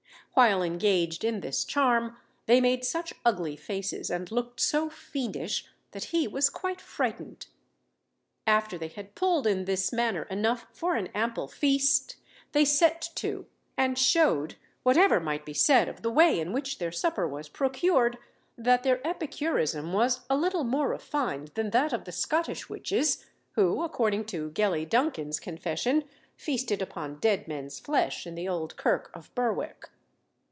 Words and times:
While 0.33 0.63
engaged 0.63 1.25
in 1.25 1.41
this 1.41 1.65
charm, 1.65 2.15
they 2.45 2.61
made 2.61 2.85
such 2.85 3.13
ugly 3.25 3.57
faces, 3.57 4.09
and 4.09 4.31
looked 4.31 4.61
so 4.61 4.89
fiendish, 4.89 5.67
that 5.91 6.05
he 6.05 6.25
was 6.25 6.49
quite 6.49 6.79
frightened. 6.79 7.47
After 8.47 8.77
they 8.77 8.87
had 8.87 9.13
pulled 9.13 9.45
in 9.45 9.65
this 9.65 9.91
manner 9.91 10.23
enough 10.29 10.67
for 10.71 10.95
an 10.95 11.07
ample 11.13 11.49
feast, 11.49 12.15
they 12.53 12.63
set 12.63 13.09
to, 13.15 13.45
and 13.75 13.99
shewed, 13.99 14.55
whatever 14.83 15.19
might 15.19 15.45
be 15.45 15.53
said 15.53 15.89
of 15.89 16.01
the 16.01 16.09
way 16.09 16.39
in 16.39 16.53
which 16.53 16.77
their 16.77 16.93
supper 16.93 17.27
was 17.27 17.49
procured, 17.49 18.17
that 18.57 18.83
their 18.83 19.05
epicurism 19.05 19.91
was 19.91 20.21
a 20.29 20.37
little 20.37 20.63
more 20.63 20.87
refined 20.87 21.49
than 21.49 21.71
that 21.71 21.91
of 21.91 22.05
the 22.05 22.13
Scottish 22.13 22.69
witches, 22.69 23.25
who, 23.51 23.83
according 23.83 24.23
to 24.25 24.49
Gellie 24.51 24.87
Duncan's 24.89 25.41
confession, 25.41 26.05
feasted 26.37 26.81
upon 26.81 27.19
dead 27.19 27.49
men's 27.49 27.81
flesh 27.81 28.25
in 28.25 28.35
the 28.35 28.47
old 28.47 28.77
kirk 28.77 29.11
of 29.13 29.29
Berwick. 29.35 29.89